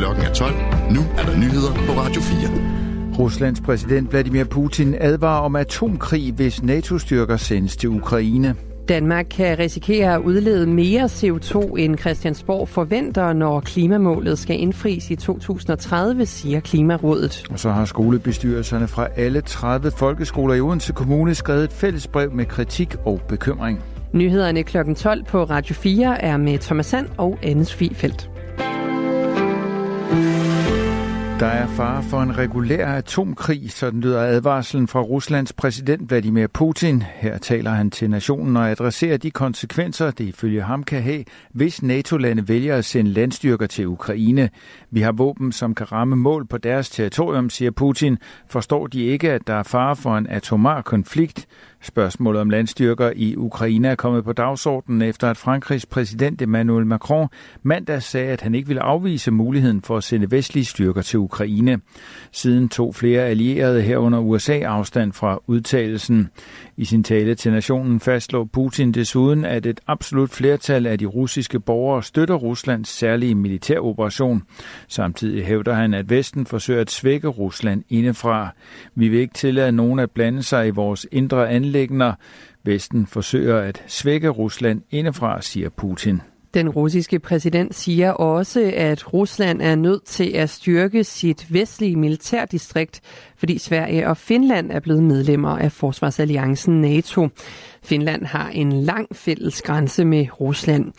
Klokken 0.00 0.24
er 0.24 0.32
12. 0.32 0.54
Nu 0.90 1.00
er 1.18 1.24
der 1.24 1.36
nyheder 1.36 1.72
på 1.86 1.92
Radio 1.92 2.20
4. 2.20 3.18
Ruslands 3.18 3.60
præsident 3.60 4.12
Vladimir 4.12 4.44
Putin 4.44 4.94
advarer 5.00 5.40
om 5.40 5.56
atomkrig, 5.56 6.32
hvis 6.32 6.62
NATO-styrker 6.62 7.36
sendes 7.36 7.76
til 7.76 7.88
Ukraine. 7.88 8.54
Danmark 8.88 9.26
kan 9.30 9.58
risikere 9.58 10.14
at 10.14 10.20
udlede 10.20 10.66
mere 10.66 11.04
CO2 11.04 11.76
end 11.76 11.98
Christiansborg 11.98 12.68
forventer, 12.68 13.32
når 13.32 13.60
klimamålet 13.60 14.38
skal 14.38 14.60
indfries 14.60 15.10
i 15.10 15.16
2030, 15.16 16.26
siger 16.26 16.60
Klimarådet. 16.60 17.44
Og 17.50 17.58
så 17.58 17.70
har 17.70 17.84
skolebestyrelserne 17.84 18.88
fra 18.88 19.08
alle 19.16 19.40
30 19.40 19.90
folkeskoler 19.90 20.54
i 20.54 20.60
Odense 20.60 20.92
Kommune 20.92 21.34
skrevet 21.34 21.64
et 21.64 21.72
fælles 21.72 22.06
brev 22.06 22.32
med 22.32 22.44
kritik 22.44 22.96
og 23.04 23.20
bekymring. 23.28 23.80
Nyhederne 24.12 24.62
kl. 24.62 24.94
12 24.96 25.24
på 25.24 25.44
Radio 25.44 25.74
4 25.74 26.22
er 26.22 26.36
med 26.36 26.58
Thomas 26.58 26.86
Sand 26.86 27.06
og 27.18 27.38
Anne 27.42 27.64
Sofie 27.64 27.94
der 31.40 31.46
er 31.46 31.66
fare 31.66 32.02
for 32.02 32.22
en 32.22 32.38
regulær 32.38 32.86
atomkrig, 32.86 33.70
sådan 33.70 34.00
lyder 34.00 34.20
advarslen 34.20 34.88
fra 34.88 35.00
Ruslands 35.00 35.52
præsident 35.52 36.10
Vladimir 36.10 36.46
Putin. 36.46 37.02
Her 37.02 37.38
taler 37.38 37.70
han 37.70 37.90
til 37.90 38.10
nationen 38.10 38.56
og 38.56 38.70
adresserer 38.70 39.16
de 39.16 39.30
konsekvenser, 39.30 40.10
det 40.10 40.24
ifølge 40.24 40.62
ham 40.62 40.84
kan 40.84 41.02
have, 41.02 41.24
hvis 41.52 41.82
NATO-lande 41.82 42.48
vælger 42.48 42.76
at 42.76 42.84
sende 42.84 43.10
landstyrker 43.10 43.66
til 43.66 43.86
Ukraine. 43.86 44.50
Vi 44.90 45.00
har 45.00 45.12
våben, 45.12 45.52
som 45.52 45.74
kan 45.74 45.92
ramme 45.92 46.16
mål 46.16 46.46
på 46.46 46.58
deres 46.58 46.90
territorium, 46.90 47.50
siger 47.50 47.70
Putin. 47.70 48.18
Forstår 48.48 48.86
de 48.86 49.04
ikke, 49.04 49.32
at 49.32 49.46
der 49.46 49.54
er 49.54 49.62
fare 49.62 49.96
for 49.96 50.16
en 50.16 50.26
atomar 50.26 50.82
konflikt? 50.82 51.46
Spørgsmålet 51.82 52.40
om 52.40 52.50
landstyrker 52.50 53.12
i 53.16 53.36
Ukraine 53.36 53.88
er 53.88 53.94
kommet 53.94 54.24
på 54.24 54.32
dagsordenen 54.32 55.02
efter 55.02 55.30
at 55.30 55.36
Frankrigs 55.36 55.86
præsident 55.86 56.42
Emmanuel 56.42 56.86
Macron 56.86 57.28
mandag 57.62 58.02
sagde, 58.02 58.32
at 58.32 58.40
han 58.40 58.54
ikke 58.54 58.68
ville 58.68 58.82
afvise 58.82 59.30
muligheden 59.30 59.82
for 59.82 59.96
at 59.96 60.04
sende 60.04 60.30
vestlige 60.30 60.64
styrker 60.64 61.02
til 61.02 61.18
Ukraine. 61.18 61.80
Siden 62.32 62.68
tog 62.68 62.94
flere 62.94 63.22
allierede 63.22 63.82
herunder 63.82 64.18
USA 64.18 64.60
afstand 64.60 65.12
fra 65.12 65.38
udtalelsen. 65.46 66.28
I 66.76 66.84
sin 66.84 67.02
tale 67.02 67.34
til 67.34 67.52
nationen 67.52 68.00
fastslår 68.00 68.44
Putin 68.52 68.92
desuden, 68.92 69.44
at 69.44 69.66
et 69.66 69.80
absolut 69.86 70.30
flertal 70.30 70.86
af 70.86 70.98
de 70.98 71.06
russiske 71.06 71.60
borgere 71.60 72.02
støtter 72.02 72.34
Ruslands 72.34 72.88
særlige 72.88 73.34
militæroperation. 73.34 74.42
Samtidig 74.88 75.46
hævder 75.46 75.74
han, 75.74 75.94
at 75.94 76.10
Vesten 76.10 76.46
forsøger 76.46 76.80
at 76.80 76.90
svække 76.90 77.28
Rusland 77.28 77.84
indefra. 77.88 78.54
Vi 78.94 79.08
vil 79.08 79.20
ikke 79.20 79.34
tillade 79.34 79.72
nogen 79.72 79.98
at 79.98 80.10
blande 80.10 80.42
sig 80.42 80.66
i 80.66 80.70
vores 80.70 81.06
indre 81.12 81.50
anlægner. 81.70 82.12
Vesten 82.64 83.06
forsøger 83.06 83.58
at 83.58 83.82
svække 83.86 84.28
Rusland 84.28 84.82
indefra, 84.90 85.42
siger 85.42 85.68
Putin. 85.68 86.20
Den 86.54 86.68
russiske 86.68 87.18
præsident 87.18 87.74
siger 87.74 88.10
også, 88.10 88.72
at 88.74 89.12
Rusland 89.12 89.62
er 89.62 89.74
nødt 89.74 90.04
til 90.04 90.30
at 90.36 90.50
styrke 90.50 91.04
sit 91.04 91.46
vestlige 91.48 91.96
militærdistrikt, 91.96 93.00
fordi 93.36 93.58
Sverige 93.58 94.08
og 94.08 94.16
Finland 94.16 94.70
er 94.70 94.80
blevet 94.80 95.02
medlemmer 95.02 95.58
af 95.58 95.72
Forsvarsalliancen 95.72 96.80
NATO. 96.80 97.28
Finland 97.82 98.24
har 98.24 98.48
en 98.48 98.72
lang 98.72 99.16
fælles 99.16 99.62
grænse 99.62 100.04
med 100.04 100.26
Rusland. 100.40 100.92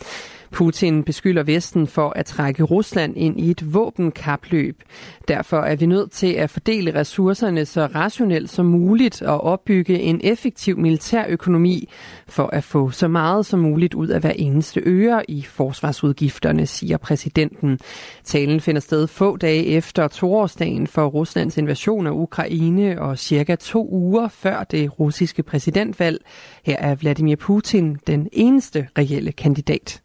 Putin 0.52 1.04
beskylder 1.04 1.42
Vesten 1.42 1.86
for 1.86 2.12
at 2.16 2.26
trække 2.26 2.62
Rusland 2.62 3.16
ind 3.16 3.40
i 3.40 3.50
et 3.50 3.74
våbenkapløb. 3.74 4.82
Derfor 5.28 5.56
er 5.56 5.76
vi 5.76 5.86
nødt 5.86 6.10
til 6.10 6.32
at 6.32 6.50
fordele 6.50 6.94
ressourcerne 6.94 7.64
så 7.64 7.86
rationelt 7.86 8.50
som 8.50 8.66
muligt 8.66 9.22
og 9.22 9.40
opbygge 9.40 10.00
en 10.00 10.20
effektiv 10.24 10.78
militærøkonomi 10.78 11.88
for 12.28 12.46
at 12.46 12.64
få 12.64 12.90
så 12.90 13.08
meget 13.08 13.46
som 13.46 13.60
muligt 13.60 13.94
ud 13.94 14.08
af 14.08 14.20
hver 14.20 14.32
eneste 14.36 14.80
øre 14.84 15.30
i 15.30 15.42
forsvarsudgifterne, 15.42 16.66
siger 16.66 16.96
præsidenten. 16.96 17.78
Talen 18.24 18.60
finder 18.60 18.80
sted 18.80 19.06
få 19.06 19.36
dage 19.36 19.64
efter 19.64 20.08
toårsdagen 20.08 20.86
for 20.86 21.06
Ruslands 21.06 21.58
invasion 21.58 22.06
af 22.06 22.10
Ukraine 22.10 23.00
og 23.00 23.18
cirka 23.18 23.56
to 23.56 23.88
uger 23.90 24.28
før 24.28 24.64
det 24.64 25.00
russiske 25.00 25.42
præsidentvalg. 25.42 26.24
Her 26.64 26.76
er 26.78 26.94
Vladimir 26.94 27.36
Putin 27.36 27.96
den 28.06 28.28
eneste 28.32 28.88
reelle 28.98 29.32
kandidat. 29.32 30.01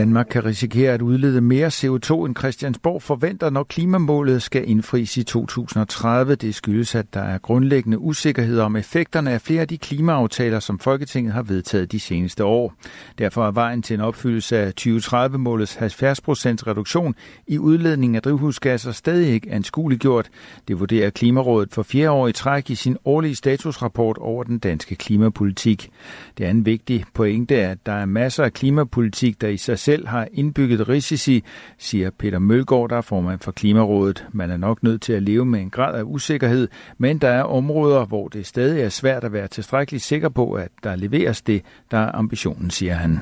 Danmark 0.00 0.26
kan 0.30 0.44
risikere 0.44 0.92
at 0.92 1.02
udlede 1.02 1.40
mere 1.40 1.68
CO2 1.68 2.26
end 2.26 2.36
Christiansborg 2.36 3.02
forventer, 3.02 3.50
når 3.50 3.62
klimamålet 3.62 4.42
skal 4.42 4.68
indfries 4.68 5.16
i 5.16 5.22
2030. 5.22 6.34
Det 6.34 6.54
skyldes, 6.54 6.94
at 6.94 7.14
der 7.14 7.20
er 7.20 7.38
grundlæggende 7.38 7.98
usikkerhed 7.98 8.60
om 8.60 8.76
effekterne 8.76 9.30
af 9.30 9.40
flere 9.40 9.60
af 9.60 9.68
de 9.68 9.78
klimaaftaler, 9.78 10.60
som 10.60 10.78
Folketinget 10.78 11.32
har 11.32 11.42
vedtaget 11.42 11.92
de 11.92 12.00
seneste 12.00 12.44
år. 12.44 12.74
Derfor 13.18 13.46
er 13.46 13.50
vejen 13.50 13.82
til 13.82 13.94
en 13.94 14.00
opfyldelse 14.00 14.58
af 14.58 14.72
2030-målets 14.80 15.76
70% 15.76 15.82
reduktion 15.82 17.14
i 17.46 17.58
udledning 17.58 18.16
af 18.16 18.22
drivhusgasser 18.22 18.92
stadig 18.92 19.28
ikke 19.28 19.50
anskueliggjort. 19.50 20.28
Det 20.68 20.80
vurderer 20.80 21.10
Klimarådet 21.10 21.72
for 21.72 21.82
fjerde 21.82 22.10
år 22.10 22.28
i 22.28 22.32
træk 22.32 22.70
i 22.70 22.74
sin 22.74 22.96
årlige 23.04 23.34
statusrapport 23.34 24.18
over 24.18 24.44
den 24.44 24.58
danske 24.58 24.94
klimapolitik. 24.94 25.90
Det 26.38 26.46
er 26.46 26.50
en 26.50 26.66
vigtig 26.66 27.04
pointe, 27.14 27.56
at 27.56 27.78
der 27.86 27.92
er 27.92 28.06
masser 28.06 28.44
af 28.44 28.52
klimapolitik, 28.52 29.40
der 29.40 29.48
i 29.48 29.56
sig 29.56 29.78
selv 29.78 29.89
har 30.06 30.28
indbygget 30.32 30.88
risici, 30.88 31.44
siger 31.78 32.10
Peter 32.18 32.38
Mølgaard, 32.38 32.88
der 32.90 32.96
er 32.96 33.00
formand 33.00 33.40
for 33.40 33.52
Klimarådet. 33.52 34.26
Man 34.32 34.50
er 34.50 34.56
nok 34.56 34.82
nødt 34.82 35.02
til 35.02 35.12
at 35.12 35.22
leve 35.22 35.44
med 35.44 35.60
en 35.60 35.70
grad 35.70 35.94
af 35.94 36.02
usikkerhed, 36.02 36.68
men 36.98 37.18
der 37.18 37.28
er 37.28 37.42
områder, 37.42 38.04
hvor 38.04 38.28
det 38.28 38.46
stadig 38.46 38.82
er 38.82 38.88
svært 38.88 39.24
at 39.24 39.32
være 39.32 39.48
tilstrækkeligt 39.48 40.04
sikker 40.04 40.28
på, 40.28 40.52
at 40.52 40.68
der 40.82 40.96
leveres 40.96 41.42
det, 41.42 41.62
der 41.90 41.98
er 41.98 42.14
ambitionen, 42.14 42.70
siger 42.70 42.94
han. 42.94 43.20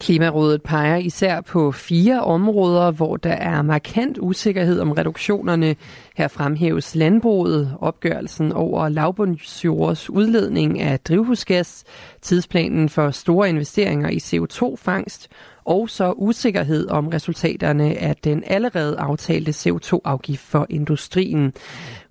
Klimarådet 0.00 0.62
peger 0.62 0.96
især 0.96 1.40
på 1.40 1.72
fire 1.72 2.22
områder, 2.22 2.90
hvor 2.90 3.16
der 3.16 3.32
er 3.32 3.62
markant 3.62 4.18
usikkerhed 4.20 4.80
om 4.80 4.92
reduktionerne. 4.92 5.76
Her 6.16 6.28
fremhæves 6.28 6.94
landbruget, 6.94 7.76
opgørelsen 7.80 8.52
over 8.52 8.88
lavbundsjords 8.88 10.10
udledning 10.10 10.80
af 10.80 11.00
drivhusgas, 11.00 11.84
tidsplanen 12.22 12.88
for 12.88 13.10
store 13.10 13.48
investeringer 13.48 14.08
i 14.08 14.16
CO2-fangst 14.16 15.28
og 15.68 15.90
så 15.90 16.12
usikkerhed 16.16 16.88
om 16.88 17.08
resultaterne 17.08 17.98
af 17.98 18.16
den 18.16 18.44
allerede 18.46 18.98
aftalte 18.98 19.50
CO2-afgift 19.50 20.42
for 20.42 20.66
industrien. 20.70 21.52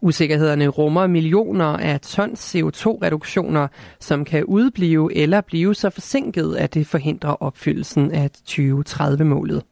Usikkerhederne 0.01 0.67
rummer 0.67 1.07
millioner 1.07 1.65
af 1.65 2.01
tons 2.01 2.55
CO2-reduktioner, 2.55 3.67
som 3.99 4.25
kan 4.25 4.45
udblive 4.45 5.15
eller 5.15 5.41
blive 5.41 5.75
så 5.75 5.89
forsinket, 5.89 6.55
at 6.55 6.73
det 6.73 6.87
forhindrer 6.87 7.43
opfyldelsen 7.43 8.11
af 8.11 8.29
2030-målet. 8.49 9.63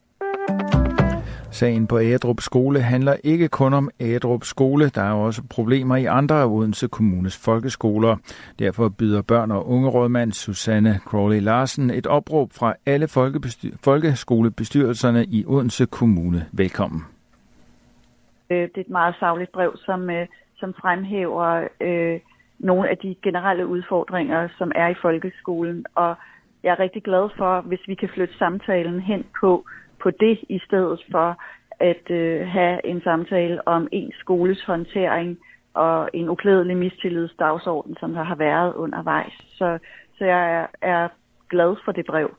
Sagen 1.55 1.87
på 1.87 1.99
Ædrup 1.99 2.41
Skole 2.41 2.81
handler 2.81 3.15
ikke 3.23 3.47
kun 3.47 3.73
om 3.73 3.89
Ædrup 3.99 4.43
Skole. 4.43 4.89
Der 4.89 5.01
er 5.01 5.11
også 5.11 5.41
problemer 5.49 5.95
i 5.95 6.05
andre 6.05 6.35
af 6.41 6.45
Odense 6.45 6.87
Kommunes 6.87 7.45
folkeskoler. 7.45 8.17
Derfor 8.59 8.89
byder 8.89 9.21
børn- 9.21 9.51
og 9.51 9.69
ungerådmand 9.69 10.31
Susanne 10.31 10.99
Crawley 11.05 11.41
Larsen 11.41 11.89
et 11.89 12.07
opråb 12.07 12.49
fra 12.53 12.73
alle 12.85 13.07
folkeskolebestyrelserne 13.83 15.25
i 15.25 15.45
Odense 15.47 15.85
Kommune. 15.85 16.45
Velkommen. 16.51 17.01
Øh, 18.49 18.57
det 18.57 18.77
er 18.77 18.81
et 18.81 18.89
meget 18.89 19.15
savligt 19.19 19.51
brev, 19.51 19.77
som, 19.77 20.09
øh, 20.09 20.27
som 20.57 20.73
fremhæver 20.81 21.67
øh, 21.81 22.19
nogle 22.59 22.89
af 22.89 22.97
de 22.97 23.15
generelle 23.23 23.67
udfordringer, 23.67 24.47
som 24.57 24.71
er 24.75 24.87
i 24.87 24.95
folkeskolen. 25.01 25.85
Og 25.95 26.15
jeg 26.63 26.71
er 26.71 26.79
rigtig 26.79 27.03
glad 27.03 27.29
for, 27.37 27.61
hvis 27.61 27.87
vi 27.87 27.95
kan 27.95 28.09
flytte 28.13 28.37
samtalen 28.37 28.99
hen 28.99 29.25
på 29.39 29.65
på 30.05 30.11
det, 30.11 30.35
i 30.49 30.59
stedet 30.67 30.99
for 31.11 31.27
at 31.79 32.05
øh, 32.09 32.47
have 32.47 32.85
en 32.85 33.01
samtale 33.01 33.67
om 33.67 33.87
en 33.91 34.11
skoles 34.19 34.63
håndtering 34.63 35.37
og 35.73 36.09
en 36.13 36.29
uklædelig 36.29 36.77
mistillidsdagsorden, 36.77 37.95
som 37.99 38.13
der 38.13 38.23
har 38.23 38.35
været 38.35 38.73
undervejs. 38.73 39.33
Så, 39.57 39.79
så 40.17 40.25
jeg 40.25 40.43
er, 40.55 40.67
er 40.81 41.07
glad 41.49 41.75
for 41.85 41.91
det 41.91 42.05
brev. 42.05 42.29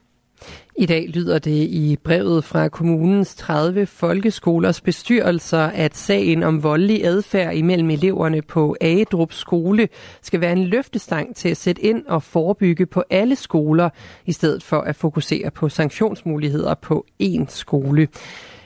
I 0.76 0.86
dag 0.86 1.08
lyder 1.08 1.38
det 1.38 1.50
i 1.50 1.96
brevet 2.04 2.44
fra 2.44 2.68
kommunens 2.68 3.34
30 3.34 3.86
folkeskolers 3.86 4.80
bestyrelser, 4.80 5.58
at 5.60 5.96
sagen 5.96 6.42
om 6.42 6.62
voldelig 6.62 7.04
adfærd 7.04 7.54
imellem 7.54 7.90
eleverne 7.90 8.42
på 8.42 8.76
Agedrup 8.80 9.32
skole 9.32 9.88
skal 10.22 10.40
være 10.40 10.52
en 10.52 10.64
løftestang 10.64 11.36
til 11.36 11.48
at 11.48 11.56
sætte 11.56 11.82
ind 11.82 12.06
og 12.06 12.22
forebygge 12.22 12.86
på 12.86 13.02
alle 13.10 13.36
skoler, 13.36 13.90
i 14.26 14.32
stedet 14.32 14.62
for 14.62 14.80
at 14.80 14.96
fokusere 14.96 15.50
på 15.50 15.68
sanktionsmuligheder 15.68 16.74
på 16.74 17.06
én 17.22 17.44
skole. 17.48 18.08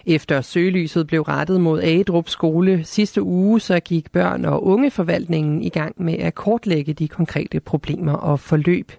Efter 0.07 0.41
søgelyset 0.41 1.07
blev 1.07 1.23
rettet 1.23 1.61
mod 1.61 1.83
Agedrup 1.83 2.29
skole 2.29 2.85
sidste 2.85 3.23
uge, 3.23 3.61
så 3.61 3.81
gik 3.81 4.13
børn- 4.13 4.45
og 4.45 4.67
ungeforvaltningen 4.67 5.63
i 5.63 5.69
gang 5.69 6.03
med 6.03 6.15
at 6.15 6.35
kortlægge 6.35 6.93
de 6.93 7.09
konkrete 7.09 7.61
problemer 7.61 8.13
og 8.13 8.41
forløb. 8.41 8.93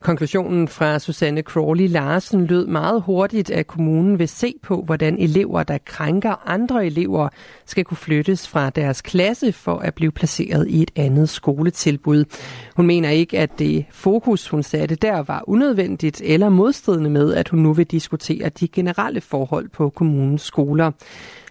Konklusionen 0.00 0.68
fra 0.68 0.98
Susanne 0.98 1.42
Crawley 1.42 1.88
Larsen 1.88 2.46
lød 2.46 2.66
meget 2.66 3.02
hurtigt, 3.02 3.50
at 3.50 3.66
kommunen 3.66 4.18
vil 4.18 4.28
se 4.28 4.54
på, 4.62 4.82
hvordan 4.82 5.18
elever, 5.18 5.62
der 5.62 5.78
krænker 5.84 6.48
andre 6.48 6.86
elever, 6.86 7.28
skal 7.66 7.84
kunne 7.84 7.96
flyttes 7.96 8.48
fra 8.48 8.70
deres 8.70 9.02
klasse 9.02 9.52
for 9.52 9.78
at 9.78 9.94
blive 9.94 10.12
placeret 10.12 10.68
i 10.68 10.82
et 10.82 10.90
andet 10.96 11.28
skoletilbud. 11.28 12.24
Hun 12.76 12.86
mener 12.86 13.10
ikke, 13.10 13.38
at 13.38 13.58
det 13.58 13.84
fokus, 13.90 14.48
hun 14.48 14.62
satte 14.62 14.94
der, 14.94 15.22
var 15.22 15.44
unødvendigt 15.46 16.22
eller 16.24 16.48
modstridende 16.48 17.10
med, 17.10 17.34
at 17.34 17.48
hun 17.48 17.60
nu 17.60 17.72
vil 17.72 17.86
diskutere 17.86 18.48
de 18.48 18.68
generelle 18.68 19.20
forhold 19.20 19.68
på 19.68 19.90
kommunens 19.90 20.42
skoler. 20.42 20.92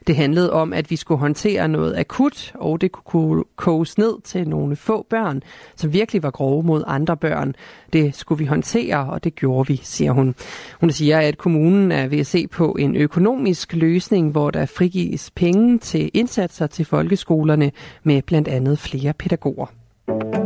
Det 0.07 0.16
handlede 0.16 0.54
om, 0.54 0.74
at 0.74 0.92
vi 0.92 0.96
skulle 0.96 1.19
håndtere 1.19 1.68
noget 1.68 1.98
akut, 1.98 2.52
og 2.56 2.81
det 2.81 2.92
kunne 2.92 3.44
koges 3.56 3.98
ned 3.98 4.22
til 4.24 4.50
nogle 4.50 4.75
få 4.75 5.06
børn, 5.10 5.42
som 5.75 5.94
virkelig 5.94 6.24
var 6.24 6.31
grove 6.31 6.63
mod 6.63 6.84
andre 6.88 7.18
børn. 7.18 7.56
Det 7.94 8.16
skulle 8.16 8.40
vi 8.40 8.46
håndtere, 8.46 9.06
og 9.06 9.24
det 9.24 9.36
gjorde 9.36 9.68
vi, 9.68 9.80
siger 9.84 10.12
hun. 10.12 10.36
Hun 10.80 10.92
siger, 10.92 11.19
at 11.19 11.38
kommunen 11.38 11.92
er 11.92 12.07
ved 12.07 12.19
at 12.19 12.28
se 12.28 12.48
på 12.48 12.72
en 12.80 12.96
økonomisk 12.96 13.74
løsning, 13.74 14.31
hvor 14.31 14.52
der 14.52 14.66
frigives 14.66 15.31
penge 15.31 15.80
til 15.80 16.12
indsatser 16.13 16.68
til 16.68 16.86
folkeskolerne 16.86 17.72
med 18.04 18.22
blandt 18.22 18.48
andet 18.48 18.80
flere 18.80 19.13
pædagoger. 19.13 20.44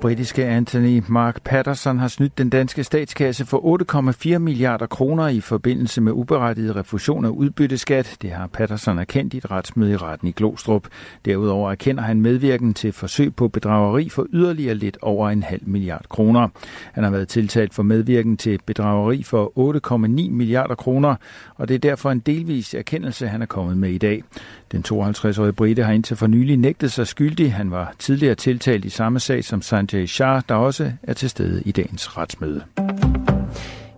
Britiske 0.00 0.46
Anthony 0.46 1.02
Mark 1.08 1.42
Patterson 1.44 1.98
har 1.98 2.08
snydt 2.08 2.38
den 2.38 2.50
danske 2.50 2.84
statskasse 2.84 3.46
for 3.46 4.32
8,4 4.34 4.38
milliarder 4.38 4.86
kroner 4.86 5.28
i 5.28 5.40
forbindelse 5.40 6.00
med 6.00 6.12
uberettiget 6.12 6.76
refusion 6.76 7.24
af 7.24 7.28
udbytteskat. 7.28 8.16
Det 8.22 8.30
har 8.30 8.46
Patterson 8.46 8.98
erkendt 8.98 9.34
i 9.34 9.36
et 9.36 9.50
retsmøde 9.50 9.92
i 9.92 9.96
retten 9.96 10.28
i 10.28 10.30
Glostrup. 10.30 10.86
Derudover 11.24 11.70
erkender 11.70 12.02
han 12.02 12.20
medvirken 12.20 12.74
til 12.74 12.92
forsøg 12.92 13.34
på 13.34 13.48
bedrageri 13.48 14.08
for 14.08 14.26
yderligere 14.32 14.74
lidt 14.74 14.98
over 15.02 15.30
en 15.30 15.42
halv 15.42 15.62
milliard 15.68 16.04
kroner. 16.08 16.48
Han 16.92 17.04
har 17.04 17.10
været 17.10 17.28
tiltalt 17.28 17.74
for 17.74 17.82
medvirken 17.82 18.36
til 18.36 18.60
bedrageri 18.66 19.22
for 19.22 19.52
8,9 19.96 20.30
milliarder 20.30 20.74
kroner, 20.74 21.14
og 21.54 21.68
det 21.68 21.74
er 21.74 21.78
derfor 21.78 22.10
en 22.10 22.20
delvis 22.20 22.74
erkendelse, 22.74 23.28
han 23.28 23.42
er 23.42 23.46
kommet 23.46 23.76
med 23.76 23.90
i 23.90 23.98
dag. 23.98 24.22
Den 24.72 24.84
52-årige 24.88 25.52
Brite 25.52 25.84
har 25.84 25.92
indtil 25.92 26.16
for 26.16 26.26
nylig 26.26 26.56
nægtet 26.56 26.92
sig 26.92 27.06
skyldig. 27.06 27.54
Han 27.54 27.70
var 27.70 27.92
tidligere 27.98 28.34
tiltalt 28.34 28.84
i 28.84 28.88
samme 28.88 29.20
sag 29.20 29.44
som 29.44 29.62
Sanjay 29.62 30.06
Shah, 30.06 30.42
der 30.48 30.54
også 30.54 30.92
er 31.02 31.12
til 31.12 31.30
stede 31.30 31.62
i 31.62 31.72
dagens 31.72 32.16
retsmøde. 32.16 32.64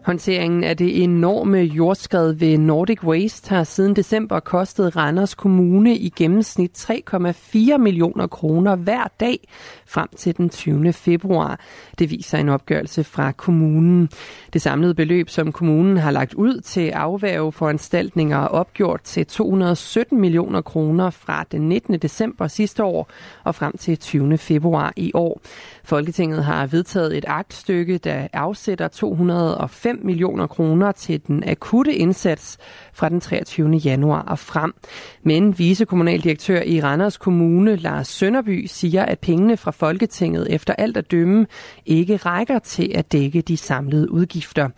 Håndteringen 0.04 0.64
af 0.64 0.76
det 0.76 1.02
enorme 1.02 1.58
jordskred 1.58 2.32
ved 2.32 2.58
Nordic 2.58 3.04
Waste 3.04 3.50
har 3.50 3.64
siden 3.64 3.96
december 3.96 4.40
kostet 4.40 4.96
Randers 4.96 5.34
Kommune 5.34 5.96
i 5.96 6.08
gennemsnit 6.16 6.90
3,4 6.90 7.76
millioner 7.76 8.26
kroner 8.26 8.76
hver 8.76 9.12
dag 9.20 9.38
frem 9.86 10.08
til 10.16 10.36
den 10.36 10.50
20. 10.50 10.92
februar. 10.92 11.60
Det 11.98 12.10
viser 12.10 12.38
en 12.38 12.48
opgørelse 12.48 13.04
fra 13.04 13.32
kommunen. 13.32 14.08
Det 14.52 14.62
samlede 14.62 14.94
beløb, 14.94 15.28
som 15.28 15.52
kommunen 15.52 15.96
har 15.96 16.10
lagt 16.10 16.34
ud 16.34 16.60
til 16.60 16.90
afværge 16.90 17.52
foranstaltninger, 17.52 18.38
er 18.38 18.46
opgjort 18.46 19.00
til 19.02 19.26
217 19.26 20.20
millioner 20.20 20.60
kroner 20.60 21.10
fra 21.10 21.44
den 21.52 21.68
19. 21.68 21.98
december 21.98 22.46
sidste 22.46 22.84
år 22.84 23.10
og 23.44 23.54
frem 23.54 23.76
til 23.76 23.98
20. 23.98 24.38
februar 24.38 24.92
i 24.96 25.10
år. 25.14 25.40
Folketinget 25.84 26.44
har 26.44 26.66
vedtaget 26.66 27.16
et 27.16 27.24
aktstykke, 27.28 27.98
der 27.98 28.28
afsætter 28.32 28.88
205 28.88 29.91
millioner 30.02 30.46
kroner 30.46 30.92
til 30.92 31.26
den 31.26 31.44
akutte 31.46 31.94
indsats 31.94 32.58
fra 32.92 33.08
den 33.08 33.20
23. 33.20 33.70
januar 33.70 34.22
og 34.22 34.38
frem. 34.38 34.74
Men 35.22 35.58
vicekommunaldirektør 35.58 36.62
i 36.62 36.80
Randers 36.80 37.16
Kommune, 37.16 37.76
Lars 37.76 38.08
Sønderby, 38.08 38.66
siger, 38.66 39.04
at 39.04 39.18
pengene 39.18 39.56
fra 39.56 39.70
Folketinget 39.70 40.46
efter 40.50 40.74
alt 40.78 40.96
at 40.96 41.10
dømme 41.10 41.46
ikke 41.86 42.16
rækker 42.16 42.58
til 42.58 42.92
at 42.94 43.12
dække 43.12 43.40
de 43.42 43.56
samlede 43.56 44.10
udgifter. 44.10 44.68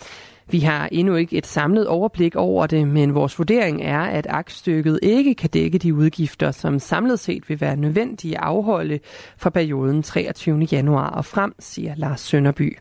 Vi 0.50 0.61
har 0.61 0.88
endnu 0.93 1.14
ikke 1.14 1.37
et 1.37 1.46
samlet 1.46 1.87
overblik 1.87 2.37
over 2.37 2.66
det, 2.66 2.88
men 2.88 3.14
vores 3.14 3.38
vurdering 3.38 3.82
er, 3.82 4.00
at 4.00 4.26
aktstykket 4.31 4.99
ikke 5.02 5.34
kan 5.34 5.50
dække 5.50 5.78
de 5.78 5.94
udgifter, 5.94 6.50
som 6.50 6.78
samlet 6.78 7.20
set 7.20 7.49
vil 7.49 7.61
være 7.61 7.76
nødvendige 7.76 8.37
at 8.37 8.44
afholde 8.44 8.99
fra 9.38 9.50
perioden 9.50 10.02
23. 10.02 10.58
januar 10.72 11.11
og 11.11 11.25
frem, 11.25 11.55
siger 11.58 11.94
Lars 11.96 12.20
Sønderby. 12.20 12.78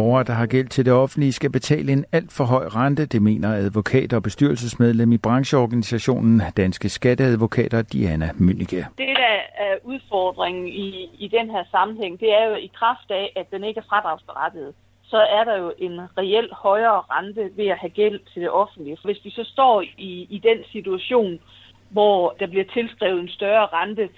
Borgere, 0.00 0.24
der 0.24 0.32
har 0.32 0.46
gæld 0.46 0.68
til 0.68 0.84
det 0.84 0.92
offentlige, 0.92 1.32
skal 1.32 1.50
betale 1.50 1.92
en 1.92 2.04
alt 2.12 2.32
for 2.32 2.44
høj 2.44 2.66
rente, 2.66 3.06
det 3.06 3.22
mener 3.22 3.48
advokat 3.54 4.12
og 4.12 4.22
bestyrelsesmedlem 4.22 5.12
i 5.12 5.18
brancheorganisationen 5.18 6.42
Danske 6.56 6.88
Skatteadvokater 6.88 7.82
Diana 7.82 8.30
Mønnike. 8.34 8.86
Det, 8.98 9.16
der 9.22 9.36
er 9.66 9.74
udfordringen 9.84 10.68
i, 10.68 10.88
i 11.24 11.28
den 11.28 11.50
her 11.50 11.64
sammenhæng, 11.70 12.20
det 12.20 12.30
er 12.38 12.44
jo 12.50 12.54
i 12.54 12.70
kraft 12.78 13.10
af, 13.10 13.32
at 13.36 13.46
den 13.50 13.64
ikke 13.64 13.78
er 13.78 13.88
fradragsberettiget 13.88 14.72
så 15.12 15.16
er 15.16 15.44
der 15.44 15.56
jo 15.58 15.72
en 15.78 16.00
reelt 16.18 16.52
højere 16.52 17.02
rente 17.10 17.50
ved 17.56 17.66
at 17.66 17.78
have 17.78 17.90
gæld 17.90 18.20
til 18.32 18.42
det 18.42 18.50
offentlige. 18.50 18.98
Hvis 19.04 19.24
vi 19.24 19.30
så 19.30 19.44
står 19.44 19.80
i, 19.80 20.26
i 20.30 20.38
den 20.48 20.58
situation, 20.72 21.40
hvor 21.88 22.36
der 22.40 22.46
bliver 22.46 22.64
tilskrevet 22.64 23.20
en 23.20 23.28
større 23.28 23.66
rente, 23.66 24.08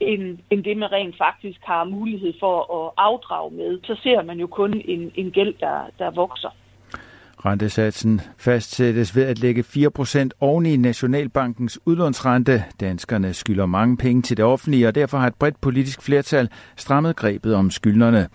end, 0.00 0.38
end 0.50 0.64
det 0.64 0.76
man 0.76 0.92
rent 0.92 1.18
faktisk 1.18 1.60
har 1.64 1.84
mulighed 1.84 2.32
for 2.40 2.84
at 2.86 2.92
afdrage 2.96 3.50
med, 3.50 3.80
så 3.84 3.96
ser 4.02 4.22
man 4.22 4.40
jo 4.40 4.46
kun 4.46 4.82
en, 4.84 5.12
en 5.14 5.30
gæld, 5.30 5.54
der, 5.60 5.86
der 5.98 6.10
vokser. 6.10 6.50
Rentesatsen 7.44 8.20
fastsættes 8.36 9.16
ved 9.16 9.22
at 9.22 9.38
lægge 9.38 9.64
4% 9.76 10.28
oven 10.40 10.66
i 10.66 10.76
Nationalbankens 10.76 11.78
udlånsrente. 11.86 12.64
Danskerne 12.80 13.34
skylder 13.34 13.66
mange 13.66 13.96
penge 13.96 14.22
til 14.22 14.36
det 14.36 14.44
offentlige, 14.44 14.88
og 14.88 14.94
derfor 14.94 15.18
har 15.18 15.26
et 15.26 15.34
bredt 15.34 15.60
politisk 15.60 16.02
flertal 16.02 16.48
strammet 16.76 17.16
grebet 17.16 17.54
om 17.54 17.70
skyldnerne. 17.70 18.28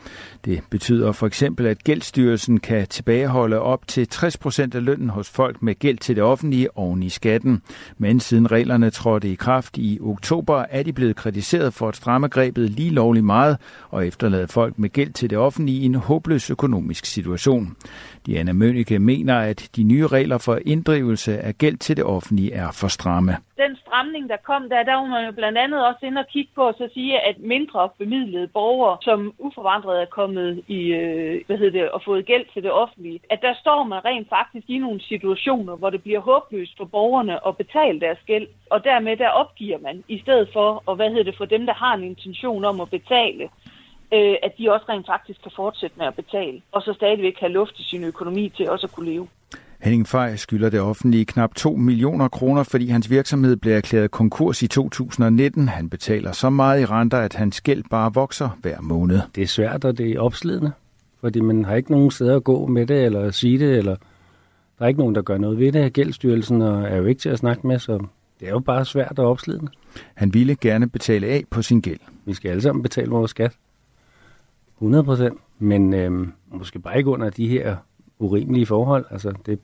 Det 0.46 0.62
betyder 0.70 1.12
for 1.12 1.28
eksempel, 1.28 1.66
at 1.66 1.84
Gældsstyrelsen 1.84 2.60
kan 2.60 2.88
tilbageholde 2.88 3.60
op 3.60 3.88
til 3.88 4.08
60% 4.14 4.62
af 4.76 4.86
lønnen 4.86 5.10
hos 5.10 5.30
folk 5.30 5.62
med 5.62 5.76
gæld 5.80 5.98
til 5.98 6.16
det 6.16 6.24
offentlige 6.24 6.78
oven 6.78 7.04
i 7.04 7.10
skatten. 7.10 7.62
Men 7.98 8.20
siden 8.20 8.52
reglerne 8.52 8.90
trådte 8.90 9.32
i 9.32 9.36
kraft 9.36 9.78
i 9.78 10.00
oktober, 10.02 10.66
er 10.70 10.84
de 10.84 10.94
blevet 10.94 11.16
kritiseret 11.16 11.74
for 11.74 11.90
at 11.90 11.96
stramme 11.96 12.28
grebet 12.28 12.70
lige 12.70 12.90
lovligt 12.90 13.26
meget 13.26 13.58
og 13.90 14.08
efterlade 14.08 14.48
folk 14.48 14.80
med 14.80 14.90
gæld 14.90 15.14
til 15.14 15.30
det 15.30 15.38
offentlige 15.38 15.82
i 15.82 15.86
en 15.86 15.96
håbløs 15.96 16.50
økonomisk 16.50 17.06
situation. 17.06 17.76
Diana 18.26 18.54
Mønneke 19.00 19.16
mener, 19.16 19.40
at 19.52 19.70
de 19.76 19.84
nye 19.84 20.08
regler 20.08 20.38
for 20.38 20.60
inddrivelse 20.66 21.40
af 21.40 21.54
gæld 21.58 21.78
til 21.78 21.98
det 21.98 22.06
offentlige 22.06 22.54
er 22.54 22.72
for 22.72 22.88
stramme. 22.88 23.32
Den 23.58 23.76
stramning, 23.84 24.30
der 24.30 24.38
kom 24.50 24.70
der, 24.70 24.84
der 24.84 24.96
var 24.96 25.06
man 25.06 25.26
jo 25.26 25.32
blandt 25.32 25.58
andet 25.58 25.88
også 25.88 26.06
ind 26.06 26.18
og 26.18 26.28
kigge 26.34 26.52
på 26.56 26.62
og 26.62 26.76
så 26.78 26.90
sige, 26.94 27.20
at 27.30 27.36
mindre 27.40 27.90
bemidlede 27.98 28.48
borgere, 28.48 28.98
som 29.02 29.34
uforvandret 29.40 30.02
er 30.02 30.06
kommet 30.06 30.64
i, 30.68 30.82
øh, 31.00 31.42
hvad 31.48 31.58
hedder 31.58 31.80
det, 31.80 31.90
og 31.90 32.02
fået 32.06 32.26
gæld 32.26 32.46
til 32.54 32.64
det 32.64 32.72
offentlige, 32.72 33.20
at 33.30 33.40
der 33.42 33.54
står 33.64 33.84
man 33.84 34.06
rent 34.06 34.30
faktisk 34.30 34.66
i 34.70 34.78
nogle 34.78 35.02
situationer, 35.02 35.76
hvor 35.76 35.90
det 35.90 36.04
bliver 36.04 36.20
håbløst 36.20 36.78
for 36.78 36.86
borgerne 36.86 37.48
at 37.48 37.58
betale 37.58 38.00
deres 38.00 38.22
gæld, 38.28 38.48
og 38.70 38.84
dermed 38.84 39.18
der 39.18 39.30
opgiver 39.30 39.80
man, 39.80 40.04
i 40.08 40.20
stedet 40.20 40.50
for, 40.54 40.84
og 40.86 40.96
hvad 40.96 41.10
hedder 41.10 41.24
det, 41.24 41.38
for 41.38 41.46
dem, 41.46 41.66
der 41.66 41.74
har 41.74 41.94
en 41.96 42.04
intention 42.04 42.66
om 42.66 42.82
at 42.82 42.90
betale, 42.90 43.50
øh, 44.14 44.36
at 44.44 44.52
de 44.58 44.72
også 44.72 44.86
rent 44.90 45.06
faktisk 45.06 45.42
kan 45.42 45.52
fortsætte 45.56 45.96
med 45.98 46.06
at 46.06 46.16
betale, 46.16 46.62
og 46.72 46.82
så 46.82 46.94
stadigvæk 46.94 47.36
have 47.40 47.52
luft 47.52 47.80
i 47.80 47.84
sin 47.84 48.04
økonomi 48.04 48.50
til 48.50 48.70
også 48.70 48.88
at 48.88 48.92
kunne 48.92 49.10
leve. 49.12 49.28
Henning 49.82 50.08
Fej 50.08 50.36
skylder 50.36 50.70
det 50.70 50.82
offentlige 50.82 51.26
knap 51.26 51.56
2 51.56 51.76
millioner 51.76 52.28
kroner, 52.28 52.64
fordi 52.64 52.88
hans 52.88 53.10
virksomhed 53.10 53.56
blev 53.56 53.74
erklæret 53.74 54.12
konkurs 54.12 54.62
i 54.62 54.68
2019. 54.68 55.68
Han 55.68 55.90
betaler 55.90 56.32
så 56.32 56.50
meget 56.50 56.82
i 56.82 56.86
renter, 56.86 57.18
at 57.18 57.34
hans 57.34 57.62
gæld 57.62 57.84
bare 57.92 58.14
vokser 58.14 58.50
hver 58.62 58.82
måned. 58.82 59.20
Det 59.36 59.44
er 59.44 59.48
svært, 59.48 59.86
og 59.86 59.98
det 59.98 60.12
er 60.12 60.20
opslidende, 60.20 60.72
fordi 61.22 61.40
man 61.40 61.66
har 61.66 61.76
ikke 61.76 61.92
nogen 61.92 62.12
steder 62.12 62.36
at 62.36 62.44
gå 62.44 62.66
med 62.66 62.86
det, 62.86 63.06
eller 63.06 63.32
sige 63.32 63.60
det, 63.60 63.78
eller 63.78 63.96
der 64.80 64.86
er 64.86 64.88
ikke 64.88 65.00
nogen, 65.00 65.16
der 65.16 65.22
gør 65.22 65.38
noget 65.38 65.60
ved 65.60 65.72
det. 65.72 65.94
Gældsstyrelsen 65.94 66.62
er 66.62 66.96
jo 66.96 67.06
ikke 67.06 67.22
til 67.22 67.30
at 67.30 67.40
snakke 67.40 67.68
med, 67.68 67.80
så 67.80 68.06
det 68.40 68.48
er 68.48 68.52
jo 68.52 68.60
bare 68.60 68.86
svært 68.86 69.20
og 69.20 69.30
opslidende. 69.30 69.72
Han 70.14 70.34
ville 70.34 70.56
gerne 70.56 70.90
betale 70.90 71.28
af 71.28 71.44
på 71.50 71.62
sin 71.62 71.82
gæld. 71.82 72.00
Vi 72.26 72.34
skal 72.34 72.50
alle 72.50 72.62
sammen 72.62 72.84
betale 72.84 73.10
vores 73.10 73.32
skat. 73.32 73.56
100 74.78 75.04
procent. 75.04 75.40
Men 75.60 75.94
øhm, 75.94 76.32
måske 76.48 76.80
bare 76.80 76.98
ikke 76.98 77.10
under 77.10 77.30
de 77.30 77.48
her 77.48 77.76
urimelige 78.20 78.66
forhold. 78.66 79.06
Altså, 79.12 79.34
det, 79.46 79.60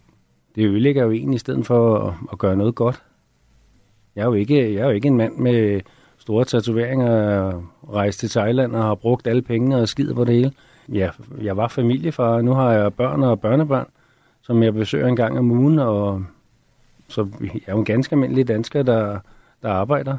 det 0.56 0.68
ødelægger 0.68 1.04
jo 1.04 1.10
en 1.10 1.34
i 1.34 1.38
stedet 1.38 1.66
for 1.66 1.98
at, 1.98 2.14
at 2.32 2.38
gøre 2.38 2.56
noget 2.56 2.76
godt. 2.76 3.04
Jeg 4.16 4.22
er, 4.22 4.26
jo 4.26 4.34
ikke, 4.34 4.74
jeg 4.74 4.82
er 4.82 4.86
jo 4.86 4.92
ikke 4.92 5.08
en 5.08 5.18
mand 5.18 5.38
med 5.38 5.82
store 6.18 6.46
tatoveringer, 6.46 7.52
rejst 7.94 8.20
til 8.20 8.30
Thailand 8.30 8.76
og 8.76 8.84
har 8.84 8.96
brugt 8.96 9.28
alle 9.28 9.42
pengene 9.42 9.78
og 9.78 9.88
skider 9.88 10.16
på 10.16 10.24
det 10.24 10.36
hele. 10.36 10.52
Ja, 10.90 11.10
jeg 11.42 11.58
var 11.58 11.68
familiefar, 11.68 12.42
nu 12.42 12.54
har 12.54 12.72
jeg 12.72 12.94
børn 12.94 13.24
og 13.24 13.40
børnebørn, 13.40 13.86
som 14.42 14.64
jeg 14.64 14.74
besøger 14.74 15.08
en 15.08 15.16
gang 15.16 15.40
om 15.40 15.52
ugen, 15.52 15.80
og 15.80 16.24
så 17.08 17.28
jeg 17.42 17.62
er 17.68 17.72
jo 17.72 17.80
en 17.80 17.86
ganske 17.86 18.14
almindelig 18.14 18.48
dansker, 18.48 18.84
der, 18.84 19.20
der 19.62 19.70
arbejder. 19.70 20.18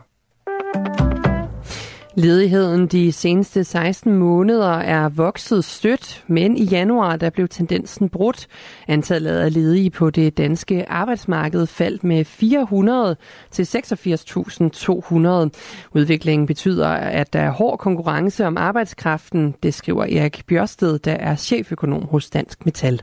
Ledigheden 2.15 2.87
de 2.87 3.13
seneste 3.13 3.65
16 3.65 4.13
måneder 4.17 4.73
er 4.73 5.09
vokset 5.09 5.65
stødt, 5.65 6.25
men 6.27 6.57
i 6.57 6.65
januar 6.65 7.17
der 7.17 7.31
blev 7.31 7.49
tendensen 7.49 8.09
brudt. 8.09 8.47
Antallet 8.89 9.39
af 9.39 9.55
ledige 9.55 9.91
på 9.91 10.11
det 10.11 10.37
danske 10.39 10.91
arbejdsmarked 10.91 11.67
faldt 11.67 12.05
med 12.05 12.25
400 12.25 13.17
til 13.51 13.63
86.200. 13.63 13.69
Udviklingen 15.95 16.47
betyder, 16.47 16.89
at 16.89 17.33
der 17.33 17.41
er 17.41 17.51
hård 17.51 17.79
konkurrence 17.79 18.47
om 18.47 18.57
arbejdskraften, 18.57 19.55
det 19.63 19.75
skriver 19.75 20.05
Erik 20.05 20.43
Bjørsted, 20.47 20.99
der 20.99 21.13
er 21.13 21.37
cheføkonom 21.37 22.03
hos 22.03 22.31
Dansk 22.31 22.65
Metal. 22.65 23.01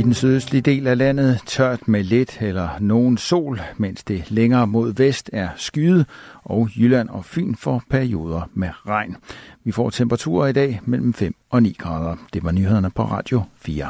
I 0.00 0.02
den 0.02 0.14
sydøstlige 0.14 0.62
del 0.62 0.86
af 0.86 0.98
landet 0.98 1.40
tørt 1.46 1.88
med 1.88 2.04
lidt 2.04 2.38
eller 2.40 2.68
nogen 2.80 3.18
sol, 3.18 3.60
mens 3.76 4.04
det 4.04 4.30
længere 4.30 4.66
mod 4.66 4.94
vest 4.94 5.30
er 5.32 5.48
skyet, 5.56 6.06
og 6.44 6.68
Jylland 6.76 7.08
og 7.08 7.24
Fyn 7.24 7.54
får 7.54 7.82
perioder 7.90 8.48
med 8.54 8.70
regn. 8.86 9.16
Vi 9.64 9.72
får 9.72 9.90
temperaturer 9.90 10.46
i 10.46 10.52
dag 10.52 10.80
mellem 10.84 11.12
5 11.14 11.34
og 11.50 11.62
9 11.62 11.72
grader. 11.78 12.16
Det 12.32 12.44
var 12.44 12.52
nyhederne 12.52 12.90
på 12.90 13.02
Radio 13.02 13.42
4. 13.56 13.88